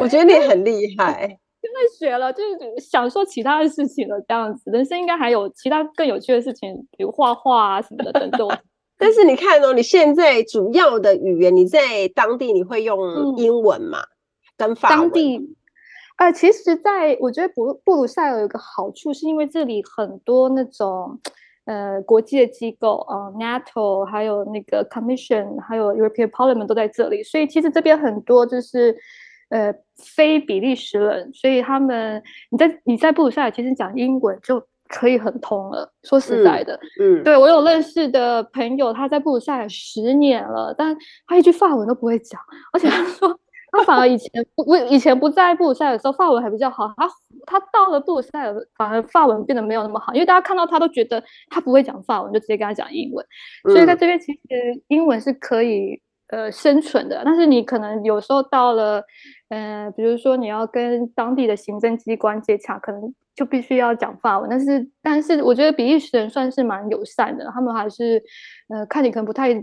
[0.00, 1.26] 我觉得你很厉害，
[1.62, 4.70] 现在学了就是想说其他的事情了，这样子。
[4.70, 8.46] 人生应该还有其他更有趣的事情，比如画画啊什么的等等。
[9.00, 14.00] 但是你看哦，你现在主要的语言，你在当地你会用英文嘛？
[14.00, 14.08] 嗯、
[14.56, 14.98] 跟法文。
[14.98, 15.40] 当地，
[16.16, 21.20] 呃，其实在我觉得布布鲁塞尔有一个好处，是因为这里很多那种
[21.68, 28.96] 呃国际的机构啊、呃、NATO 还有那个 Commission，还有 European Parliament 都在这里，所以其实这边很多就是
[29.50, 29.72] 呃
[30.16, 34.60] 非比利时人，所以他们你在你在布鲁塞尔其实讲英文就。
[34.90, 42.40] 可以很通了，说实在的，嗯，嗯对，我有认识的朋友，他在布鲁塞尔十年了，但他一句法文都不会讲，
[42.72, 43.28] 而且他说
[43.70, 47.08] 他反而以前不不以前不在布鲁塞尔的时候法文还比较好，他
[47.46, 53.24] 他到了布鲁塞尔反而法文变得没有那么好，因为大家看到他都觉得他不会讲法文，就直接跟他讲英文，
[53.64, 54.40] 所以在这边其实
[54.88, 59.02] 英文是可以呃生存的，但是你可能有时候到了，
[59.48, 63.14] 嗯、呃，比如说你要跟当地的行政机关接洽，可能。
[63.38, 68.20] 就必须要讲法文，但是但是我觉得比利时人算是蛮友善的，他们还是
[68.68, 69.54] 呃看你可能不太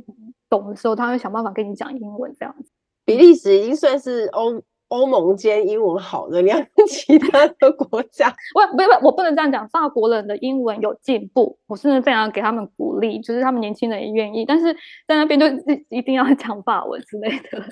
[0.50, 2.72] 懂的时候，他会想办法跟你讲英文这样子。
[3.06, 14.74] 比利时已经算是欧欧盟间英文好的，你要跟其他的国家， 我不不我不能这样讲，法国人的英文有进步，我甚至非常给他们鼓励，就是他们年轻人也愿意，但是
[15.08, 15.46] 在那边就
[15.90, 17.64] 一定要讲法文之类的。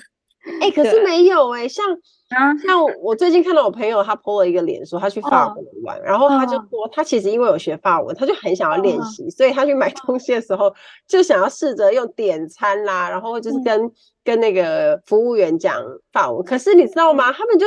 [0.60, 1.84] 哎、欸，可是没有哎、欸，像
[2.30, 10.74] 啊，像我最近看到我朋友他 po 了一个脸，说他去法国玩，哦，然后他就说他其实因为有学法文，他就很想要练习，哦，所以他去买东西的时候
[11.08, 16.44] 就想要试着用点餐啦，然后就是跟，嗯、跟那个服务员讲法文。
[16.44, 17.32] 可是你知道吗？
[17.32, 17.66] 他们就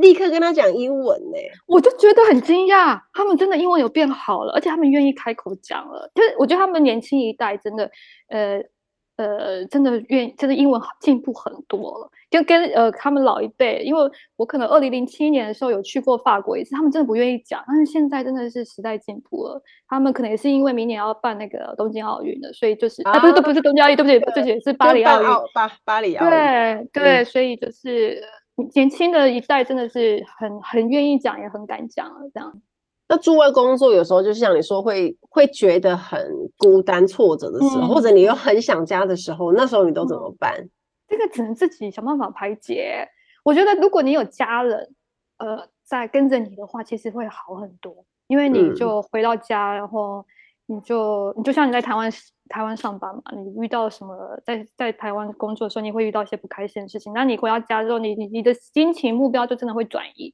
[0.00, 6.10] 立刻跟他讲英文呢，欸，我就觉得很惊讶，他们真的英文有变好了，而且他们愿意开口讲了。
[6.14, 7.90] 就是我觉得他们年轻一代真的，
[8.28, 8.62] 呃。
[9.20, 14.00] 呃，真的愿意，真的英文进步很多了，就跟呃他们老一辈，因为
[14.36, 26.14] 我可能二零零七年的时候有去过法国一次，他们真的不愿意讲，但是现在真的是时代进步了，他们可能也是因为明年要办那个东京奥运的，所以就是啊，不是，都不是东京奥运，对不起，对不起，是巴黎奥运，巴巴黎。
[26.16, 28.22] 奥运，对对，所以就是
[28.74, 32.52] 年轻的一代真的是很很愿意讲，也很敢讲了，这样。
[33.10, 36.24] 那驻外工作有时候就像你说会会觉得很
[36.56, 40.68] 孤单挫折的时候，嗯、或者你又很想家的时候，那时候你都怎么办？
[41.08, 43.08] 这个只能自己想办法排解。
[43.42, 44.94] 我觉得如果你有家人，
[45.38, 50.24] 呃，在跟着你的话，其实会好很多，因为你就回到家，嗯、然后
[50.66, 52.08] 你就你就像你在台湾
[52.48, 60.32] 台湾上班嘛，你遇到什么在在台湾工作的时候，你会遇到一些不开心的事情，那你回到家之后，你你你的心情目标就真的会转移。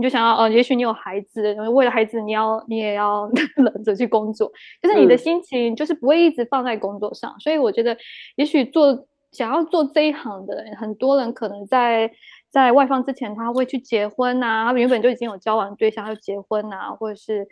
[0.00, 7.30] 你就想要，呃，也许你有孩子，为了孩子，你要，你也要 忍着去工作，就是你的心情就是不会一直放在工作上。
[7.32, 7.94] 嗯、所以我觉得，
[8.36, 12.10] 也许做想要做这一行的人，很多人可能在
[12.48, 17.46] 在外放之前，他会去结婚啊，他原本就已经有交往对象，要结婚啊，或者是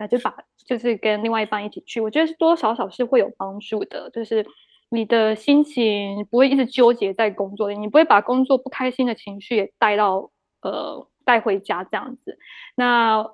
[0.00, 0.34] 呃，就把
[0.66, 4.44] 就是跟另外一半一起去，我觉得是多多少少是会有帮助的，就是
[4.90, 11.06] 你的心情不会一直纠结在工作里，你不会把工作不开心的情绪也带到呃。
[11.24, 12.38] 带回家这样子，
[12.74, 13.26] 那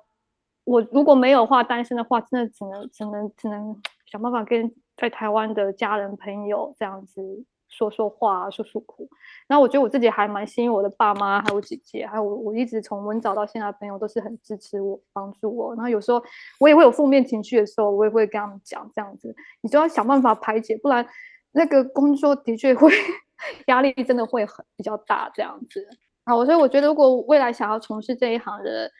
[0.63, 9.09] 我如果没有话，单身的话，真的只能只能只能想办法跟在台湾的家人朋友这样子说说话，诉诉苦。
[9.47, 15.73] 那我觉得我自己还蛮幸运，我的爸妈还有姐姐，还有我我一直从文藻到现在的朋友都是很支持我，帮助我。
[15.75, 16.21] 然后有时候
[16.59, 21.07] 我也会有负面情绪的时候，我也会跟他们讲这样子，你就要想办法排解，不然
[21.51, 22.91] 那个工作的确会
[23.67, 25.87] 压力真的会很比较大这样子。
[26.29, 28.91] 好，所以我觉得，如果未来想要从事这一行的，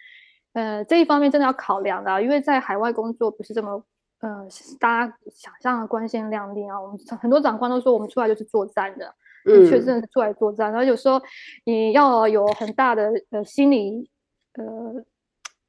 [0.53, 3.83] 呃，这一方面真的要考量的，因为在海外工作不是这么，
[4.21, 4.47] 呃，
[4.79, 6.81] 大家想象的光鲜亮丽啊。
[6.81, 9.13] 我们很多长官都说，我们出来就是作战的，
[9.45, 10.71] 嗯，确实是出来作战。
[10.71, 11.21] 然后有时候
[11.65, 14.09] 你要有很大的呃心理，
[14.55, 15.05] 呃，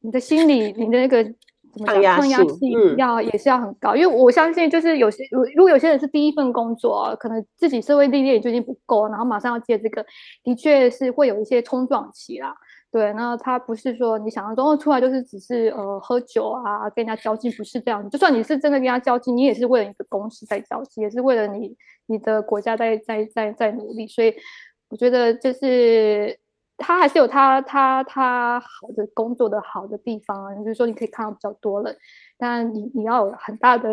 [0.00, 1.22] 你的心理，你的那个。
[1.72, 2.16] 怎么讲？
[2.16, 10.04] 抗压性要也是要很高，嗯、因为我相信，就是有些如如果有些人是第一份工作，可能自己社会历练就已经不够，然后马上要接这个，
[10.42, 12.54] 的确是会有一些冲撞期啦。
[12.92, 18.08] 对，那他不是说你想象中出来就是只是呃喝酒啊，跟人家交际，不是这样。
[18.10, 24.06] 就算你是真的跟人家交际，你也是为了你的公司在交际，也是为了你你的国家在在在在努力。
[24.06, 24.34] 所以
[24.88, 26.38] 我觉得就是。
[26.80, 31.96] 他还是有他他他好的工作的好的地方啊，就是说你可以看到比较多人，
[32.38, 33.90] 但你你要有很大的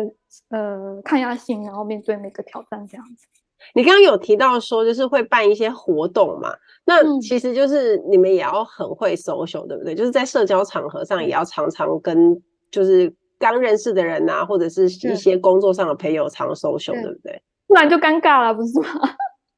[0.50, 3.26] 呃抗压性，然后面对每个挑战这样子。
[3.74, 9.94] 你刚刚有提到说就是会办一些活动嘛，那其实就是你们也要很会 social，对不对？
[9.94, 17.42] 就是在社交场合上也要常常跟就是刚认识的人啊，或者是一些工作上的朋友常 social，对，对不对？
[17.66, 18.86] 不然就尴尬了，不是吗？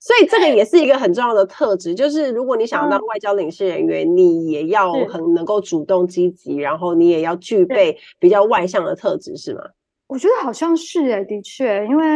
[0.00, 9.60] 所以这个也是一个很重要的特质，就是如果你想要当外交领事人员，嗯、你也要很能够主动积极，然后你也要具备比较外向的特质，是吗？
[10.06, 12.06] 我觉得好像是诶，的确，因为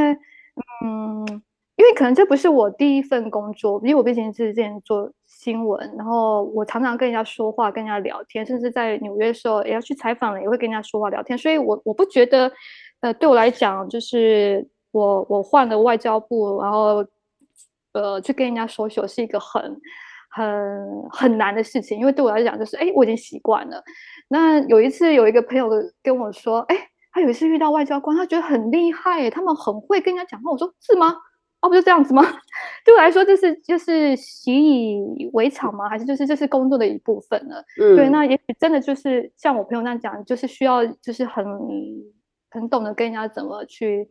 [0.83, 1.27] 嗯，
[1.77, 12.51] 因为可能这不是我第一份工作，因为我毕竟是之前做新闻，然后我常常跟人家说话，跟人家聊天，甚至在纽约的时候也要去采访了，也会跟人家说话聊天，所以我我不觉得，
[13.01, 17.05] 呃，对我来讲，就是我我换了外交部，然后。
[17.94, 19.80] 呃，去跟人家 social 是一个很、
[20.28, 23.83] 很、很难的事情，因为对我来讲，就是哎，我已经习惯了。
[24.28, 25.70] 那有一次，有一个朋友
[26.02, 26.76] 跟我说，哎，
[27.12, 30.50] 他有一次遇到外交官，他觉得很厉害，他们很会跟人家讲话。
[30.50, 31.14] 我说是吗？
[31.61, 32.22] 哦，不就这样子吗？
[32.85, 34.52] 对我来说，这是就是习
[35.16, 35.88] 以为常吗？
[35.88, 37.57] 还是就是这是工作的一部分呢？
[37.80, 41.46] 嗯，对，那也许真的就是像我朋友那样讲，就是需要就是很
[42.50, 44.11] 很懂得跟人家怎么去。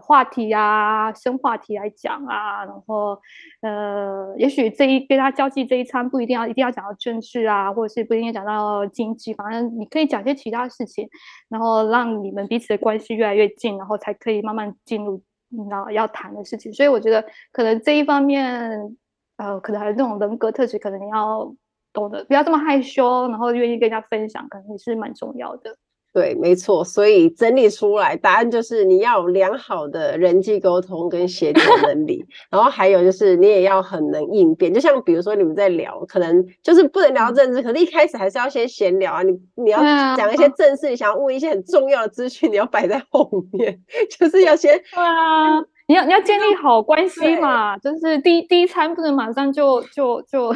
[0.00, 3.18] 话题啊，生话题来讲啊，然后，
[3.62, 11.08] 呃，也许这一跟他交际这一餐不一定要一定要讲到政治啊，或者是不一定要讲到经济，反正你可以讲些其他事情，
[11.48, 15.22] 然后让你们彼此的关系越来越近，然后才可以慢慢进入
[15.68, 16.72] 那要谈的事情。
[16.72, 18.96] 所以我觉得可能这一方面，
[19.36, 21.54] 呃，可能还有这种人格特质，可能你要
[21.92, 25.76] 懂得不要这么害羞，然后愿意跟人家分享，可能也是蛮重要的。
[26.14, 34.72] 对，没错，所以整理出来答案就是你要有良好的人际沟通跟协调 能力，然后还有就是你也要很能应变。
[34.72, 39.22] 就像比如说你们在聊，可能就是不能聊政治，可是一开始还是要先闲聊啊。
[39.24, 39.80] 你你要
[40.16, 43.76] 讲一些正事，你想要问一些很重要的资讯，你要摆在后面，
[44.16, 50.54] 就是要先对啊，你要你要建立好关系嘛，就是第一第一餐不能马上就就就。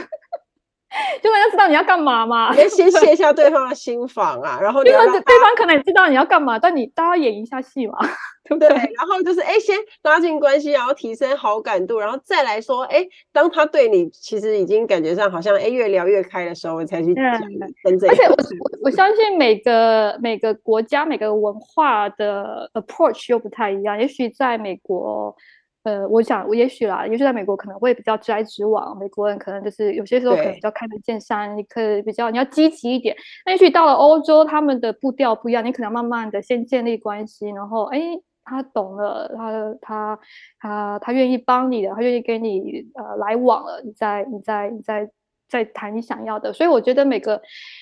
[1.23, 7.99] 就就人家知道你要干嘛嘛，你先卸下对方的心防啊， 然后你对方对方可能知道你要干嘛，但你大家演一下戏嘛，
[8.49, 8.69] 对不对？
[8.69, 17.39] 对，然后就是哎，先拉近关系，然后提升好感度，然后再来说，哎，当他对你其实已经感觉上好像哎越聊越开的时候，才去讲
[17.85, 18.09] 真正。
[18.09, 25.37] 而且我我我相信每个每个国家每个文化的 approach 又不太一样，也许在美国。
[25.89, 33.17] 呃，我想我也许啦，也许在美国可能会比较直来直往，美国人可能就是有些时候可能比较开门见山，你可以比较你要积极一点。
[33.47, 38.01] 那也许到了欧洲，他们的步调不一样，你可能要慢慢的先建立关系，然后哎，
[38.45, 40.19] 他懂了，他他
[40.61, 45.09] 他他愿意帮你的，他愿意跟你呃来往了，你再你再你再
[45.49, 46.53] 再谈你想要的。
[46.53, 47.41] 所以我觉得每个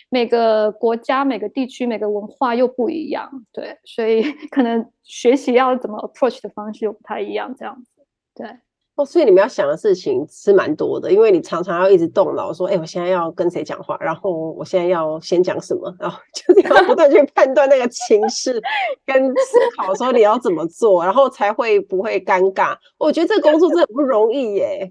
[0.09, 7.96] 每个国家、每个地区、每个文化又不一样，对，所以 可能学习要怎么 approach 的方式又不太一样，这样子。
[8.37, 8.47] 对
[8.97, 18.59] 哦，所以你们要想的事情是蛮多的，因为你常常要一直动脑，说，哎、欸，我现在要跟谁讲话，然后我现在要先讲什么，然后 就是要不断去判断那个情势
[19.05, 22.75] 跟思考，说你要怎么做，然后才会不会尴尬。
[22.99, 24.91] 我觉得这个工作真的很不容易耶，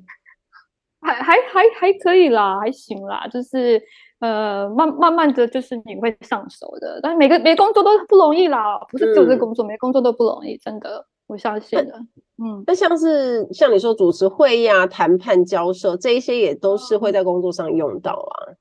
[1.01, 3.81] 还还还还可以啦，还行啦，就是
[4.19, 11.07] 呃，慢慢慢的就是你会上手的，但是每个每个工作都不容易啦，不是就这工作，嗯、每个工作都不容易，真的。
[11.27, 11.99] 我相信的，
[12.37, 18.51] 嗯，那像是像你说主持会议啊、谈判、交涉这一些，也都是会在工作上用到啊。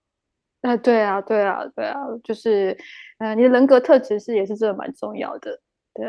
[0.63, 2.77] 哎、呃，对啊，对啊，对啊，就是，
[3.19, 5.61] 呃，你的人格特质是也是真的蛮重要的。
[5.93, 6.07] 对，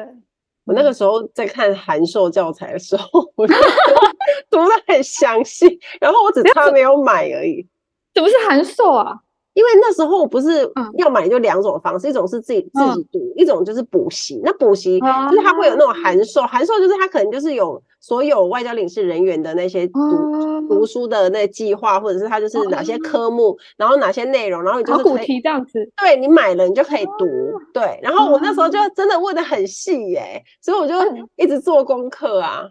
[0.65, 7.67] 我那个时候在看函授教材的时候， 我读的很详细，然后我只差没有买而已。
[8.13, 9.19] 怎么是函授啊？
[9.55, 14.41] 因为那时候不是要买就两种方式，嗯、一种是自己自己读，嗯、一种就是补习。
[14.43, 25.89] 那补习就是它会有那种函授，函授就是它可能就是有所有外交领事人员的那些读、嗯、读书的那计划，或者是它就是哪些科目，嗯、然后哪些内容，然后你就是可以这样子。
[25.95, 27.25] 对，你买了你就可以读。
[27.25, 30.93] 嗯、对，然后我那时候就真的问的很细耶、欸，所以我就
[31.37, 32.67] 一直做功课啊。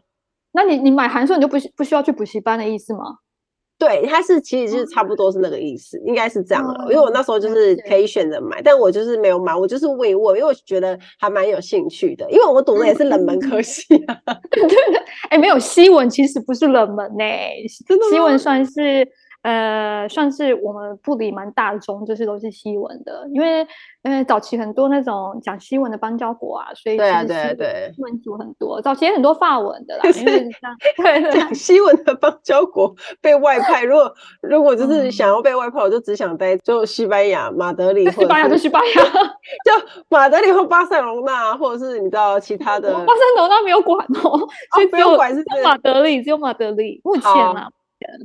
[0.52, 3.16] 那你你买函授你就不不需要去补习班的意思吗？
[3.78, 6.74] 对，它是其实就是差不多是那个意思，嗯、应该是这样的。
[6.84, 12.24] 嗯、因为我那时候就是可以选择买，嗯、但我就是没有买，我就是问一问，因为我觉得还蛮有兴趣的。
[12.30, 14.16] 因为我读的也是冷门科系啊。
[14.50, 19.06] 对对对，哎，没有西文其实不是冷门呢、 欸，西文算是。
[19.44, 23.60] 呃，算是我们部里蛮大众，就是都是西文的，因为
[24.02, 39.02] 因为早期很多那种讲西文的邦交国啊，所以对啊对对，西文组很多，早期也很多法文的啦，因为 像对讲西文的邦交国被外派，如果如果就是想要被外派，我就只想待就西班牙马德里，西班牙就西班牙，
[39.62, 44.38] 就马德里或巴塞隆那，或者是你知道其他的，巴塞隆那没有管哦，
[44.72, 47.68] 所以只有管是马德里，只有马德里，目前啊。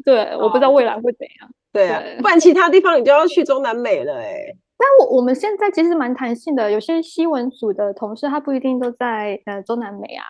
[0.04, 1.50] 对，我不知道未来会怎样。
[1.72, 4.56] 对啊，不然其他地方你就要去中南美了哎。
[4.78, 10.26] 但我我们现在其实蛮弹性的，有些西文组的同事他不一定都在呃中南美啊。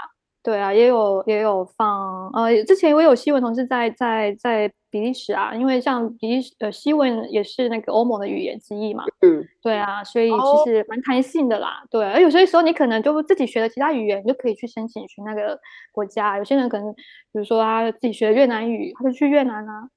[0.49, 9.03] 对啊，也有也有放呃，之前我有西文同事在在在比利时啊，因为像比利时呃西文也是那个欧盟的语言之一嘛。
[9.21, 11.83] 嗯，对啊，所以其实蛮弹性的啦。
[11.91, 15.55] 对，而有些时候你可能就自己学了其他语言，你就可以去申请去那个
[15.91, 16.39] 国家。
[16.39, 16.99] 有些人可能比
[17.33, 19.87] 如说他自己学越南语，他就去越南啊。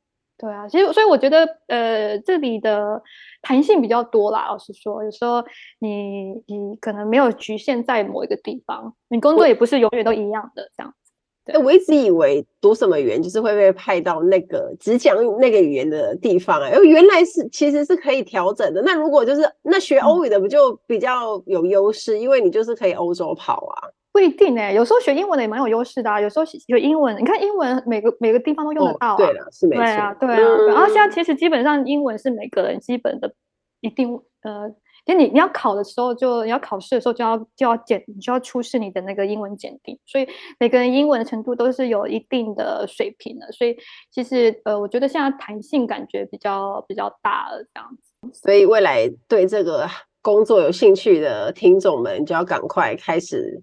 [0.43, 3.01] 对啊，其实所以我觉得，呃，这里的
[3.43, 4.49] 弹性比较多啦。
[4.49, 5.41] 老实说，有时候
[5.79, 11.13] 你你可能没有局限在某一个地方，你工作也不是永远都一样的这样子。
[11.45, 18.83] 对，我一直以为读什么语言就是会被派到那个只讲那个语言的地方啊，因为原来是其实是可以调整的。
[18.83, 23.89] 那如果就是那学欧语的不就比较有优势，嗯、因为你就是可以欧洲跑啊。
[24.13, 26.21] 不一定哎、欸，有时候学英文的也蛮有优势的啊。
[26.21, 29.15] 有时候学英文，你看英文每个每个地方都用得到啊。
[29.15, 29.83] 哦、对了，是没错。
[29.83, 30.37] 对啊，对啊。
[30.37, 33.33] 嗯、然后现在其实基本上英文是每个人基本的
[33.81, 34.69] 一定呃，
[35.07, 39.99] 就你你要考的时候就你要考试的时候就要就要检，你就要出示你的那个英文检定。
[40.05, 40.29] 所以
[40.61, 43.51] 每个人英文的程度都是有一定的水平的。
[43.51, 43.75] 所以
[44.11, 48.31] 其实呃，我觉得现在弹性感觉比较比较大了这样子。
[48.35, 49.89] 所以未来对这个
[50.21, 53.63] 工作有兴趣的听众们，就要赶快开始。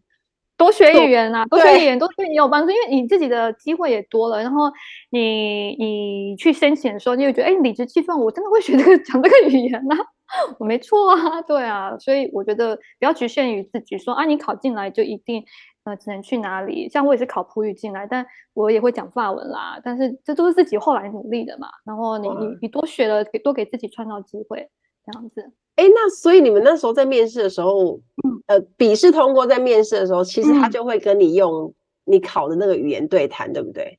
[0.59, 4.43] 多学语言啊，多学语言都对你有帮助，因为你自己的机会也多了。
[4.43, 4.69] 然后
[5.09, 9.97] 你你去申请的时候，你就觉得，哎，理直气壮，我真的会学这个 讲这个语言啊，
[10.59, 11.97] 我没错啊，对啊。
[11.97, 15.41] 所以我觉得不要局限于自己说，说啊，你考进来就一定
[15.85, 16.89] 呃只能去哪里。
[16.89, 19.79] 像我也是考普语进来，但我也会讲法文啦。
[19.81, 21.69] 但是这都是自己后来努力的嘛。
[21.85, 24.69] 然后你你你多学了，给多给自己创造机会，
[25.05, 25.53] 这样子。
[25.79, 27.93] 哎，那所以你们那时候在面试的时候，
[28.25, 33.97] 嗯、呃，笔试通过，在面试的时候，其实他就会跟你用你考的那个语言对谈，嗯、对不对？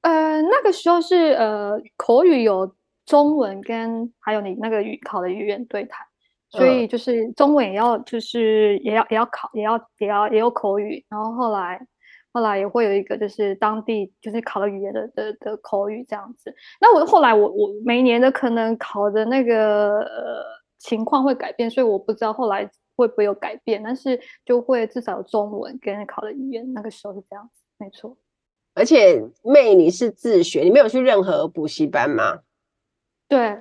[0.00, 2.74] 呃，那个时候是呃口语有
[3.04, 6.06] 中文跟还有你那个语考的语言对谈，
[6.48, 11.86] 所以就是中文也要就是也要也要考，也要也要也有口语，然后后来
[12.32, 16.54] 后来也会有一个就是当地就是考的语言的的的口语这样子。
[16.80, 20.42] 那我后来我我每年的可能考的那个呃
[20.82, 28.16] 情况会改变，所以我不知道后来会不会有改变，但是就会至少有中文跟考的语言，那个时候是这样子，没错。
[28.74, 32.40] 而且妹，你是自学，你没有去任何补习班吗？
[33.28, 33.60] 对，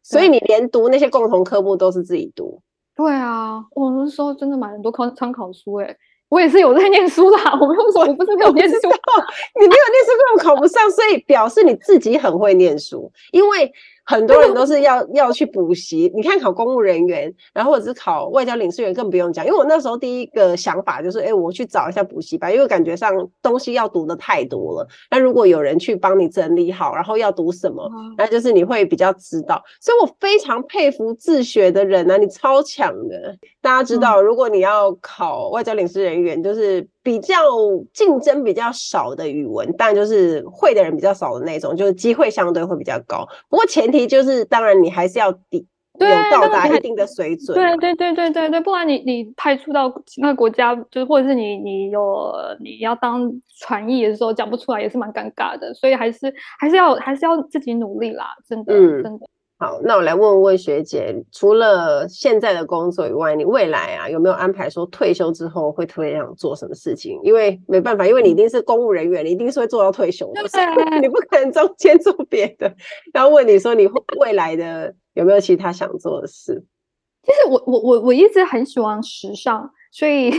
[0.00, 2.62] 所以你连读那些共同科目都是自己读。
[2.94, 5.96] 对啊，我那时候真的买很多考参考书，诶，
[6.28, 7.58] 我也是有在念书啦。
[7.60, 13.72] 我没有说我不是没有念书，你没有念书根本考不上，所以表示你自己很会念书，因为。
[14.10, 19.46] 很多人都是要要去补习，你看考公务人员，然后或者是考外交领事员，更不用讲。
[19.46, 24.88] 因为我那时候第一个想法就是，哎、欸，我去找一下补习班，因为感觉上东西要读的太多了。
[25.12, 27.88] 那如果有人去帮你整理好，然后要读什么，
[28.18, 29.62] 那就是你会比较知道。
[29.80, 33.38] 所以我非常佩服自学的人啊，你超强的。
[33.62, 36.84] 大家知道，如果你要考外交领事人员，就是。
[37.02, 37.34] 比较
[37.92, 43.26] 竞争比较少的语文，但就是会的人比较少的那种，就是机会相对会比较高。
[43.48, 45.66] 不过前提就是，当然你还是要抵
[45.98, 47.54] 有到达一定的水准。
[47.54, 55.74] 对对对对对对，不然你你派出到其他国家，就是或者是你你有你要当传译的时候讲不出来，也是蛮尴尬的。
[55.74, 59.26] 所以还是还是要还是要自己努力啦，真的、嗯、真的。
[59.62, 67.20] 好，那我来问问学姐，除了现在的工作以外，你未来啊有没有安排说退休之后会特别想做什么事情？
[67.22, 70.40] 因为没办法，因为你一定是公务人员，你一定是会做到退休的，
[71.02, 72.74] 你不可能中间做别的。
[73.12, 73.86] 然后问你说，你
[74.18, 76.64] 未来的有没有其他想做的事？
[77.22, 80.32] 其实我我我我一直很喜欢时尚，所以。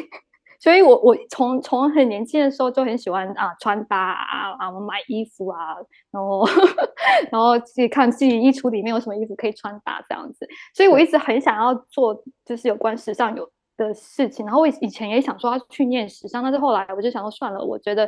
[0.61, 5.75] 所以我，我我从从很年轻的时候就很喜欢啊穿搭啊啊，我买衣服啊，
[6.11, 6.45] 然后
[7.31, 10.47] 然后自己看自己衣橱里面有什么衣服可以穿搭这样子。
[10.75, 14.45] 所以我一直很想要做就是有关时尚有的事情。
[14.45, 18.07] 然后我以前也想说要去念时尚，但是后来我就想说算了，我觉得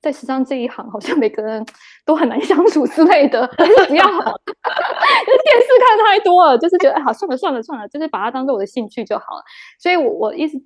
[0.00, 1.62] 在时尚这一行好像每个人
[2.06, 4.10] 都很难相处之类的，还是不要好。
[4.16, 9.42] 就是电视看太多了，就是觉得哎好算了算了算了，就是把它当做我的兴趣就好了。
[9.78, 10.58] 所以我我一直。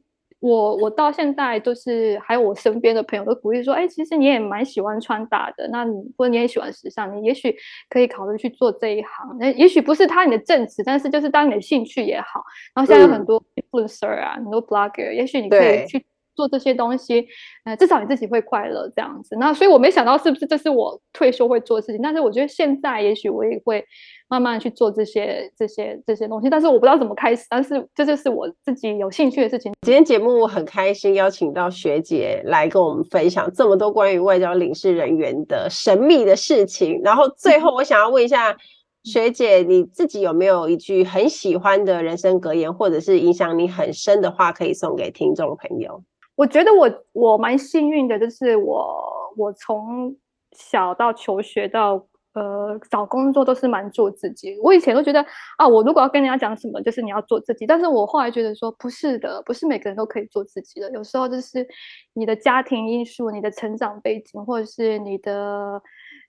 [0.45, 7.57] 我我到现在都是还有我身边的朋友都鼓励说，哎，其实你也蛮喜欢穿搭的，那你或者你也喜欢时尚，你也许
[7.89, 9.39] 可以考虑去做这一行。
[9.41, 12.45] 那也许不是他你的正职，但是就是当你的兴趣也好。
[12.75, 17.27] 然后现在有很多 influencer 啊，嗯、很多 blogger，也许你可以去做这些东西，
[17.65, 19.37] 呃，至少你自己会快乐这样子。
[19.37, 23.85] 那所以我没想到是不是这是我退休会做的事情，但是我觉得现在也许我也会。
[24.27, 29.73] 慢慢去做这些这些这些东西，但是我不知道怎么开始，但是这就是我自己有兴趣的事情。
[29.83, 37.01] 今天节目我很开心邀请到学姐来跟我们分享这么多关于外交领事人员的神秘的事情。
[37.05, 38.57] 然后最后我想要问一下
[39.05, 46.03] 学姐，你自己有没有一句很喜欢的人生格言，或者是影响你很深的话，可以送给听众朋友？
[46.37, 50.17] 我觉得我我蛮幸运的，就是我我从
[50.53, 52.07] 小到求学到。
[52.35, 54.59] 呃，找工作都是蛮做自己。
[54.61, 55.25] 我以前都觉得
[55.57, 57.65] 啊，我如果要跟人家讲什么，就是你要做自己。
[57.65, 60.91] 但是我后来觉得说，不是的，不是每个人都可以做自己的。
[60.91, 61.65] 有时候就是
[62.13, 65.81] 你的家庭因素、你的成长背景，或者是你的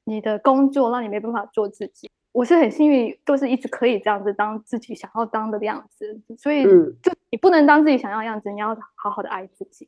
[0.03, 2.07] 你的工作，让你没办法做自己。
[2.35, 6.21] 我是很幸运，都是一直可以这样子当自己想要当的样子。
[6.37, 6.65] 所以，
[7.01, 9.87] 就你不能当自己想要的样子，你要好好的爱自己。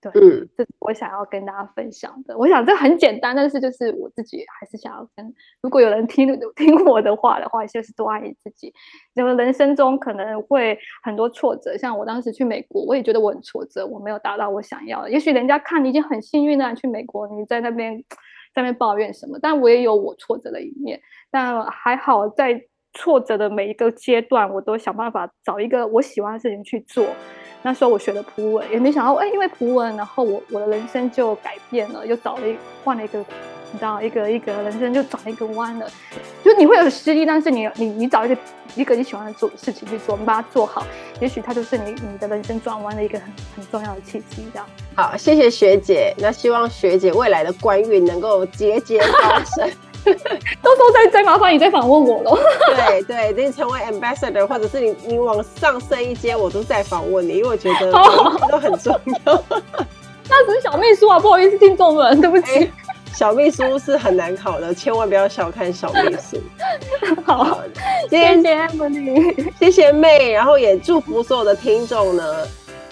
[0.00, 2.38] 对，嗯，这是我想要跟大家分享的。
[2.38, 8.72] 我想这很简单，但是就是我自己还是想要跟，如果有人听 听我的话的话，就是多爱自己。
[9.14, 15.10] 那么人生中可能会很多挫折，像我当时去美国，我也觉得我很挫折，我没有达到我想要的。
[15.10, 18.00] 也许人家看你已经很幸运了去美国，你在那边
[18.54, 21.00] 在那抱怨什么，但我也有我挫折的一面。
[21.30, 22.60] 但还好，在
[22.94, 27.06] 挫折的每一个阶段，我都想办法找一个我喜欢的事情去做。
[27.62, 32.42] 那时候我学了普文，也没想到，哎，因为普文，然后我我的人生就改变了，又找了
[32.84, 33.24] 换了一个，
[33.72, 35.86] 你知道，一个一个人生就转了一个弯了。
[36.44, 38.36] 就你会有失意，但是你你你找一个
[38.74, 40.86] 一个你喜欢的做事情去做，你把它做好，
[41.20, 44.48] 也许它就是你你的人生转弯的一个很很重要的契机。
[44.52, 44.66] 这样。
[44.94, 46.14] 好，谢谢学姐。
[46.18, 49.70] 那希望学姐未来的官运能够节节高升。
[50.08, 52.38] 到时候再再麻烦你再访问我喽。
[52.74, 59.44] 对对，等你成为 ambassador，或者是你你往上升一阶，我都再访问你，因为我觉得都很重要。
[60.30, 62.52] 那只是小秘书啊，不好意思，听众们，对不起。
[62.52, 62.72] 欸、
[63.18, 66.40] 小秘书是很难考的，千万不要小看小秘书。
[67.26, 67.60] 好，好，
[68.08, 72.46] 谢谢 Emily，谢谢妹，然后也祝福所有的听众呢。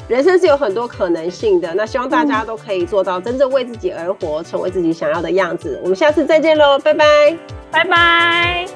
[0.08, 5.78] 人生是有很多可能性的，那希望大家都可以做到真正为自己而活，成为自己想要的样子。
[5.80, 7.38] 我们下次再见喽，拜拜，
[7.70, 8.66] 拜拜。